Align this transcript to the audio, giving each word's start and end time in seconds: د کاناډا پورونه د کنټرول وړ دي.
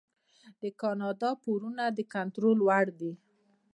د 0.61 0.63
کاناډا 0.81 1.31
پورونه 1.43 1.83
د 1.97 1.99
کنټرول 2.13 2.57
وړ 2.67 2.85
دي. 2.99 3.13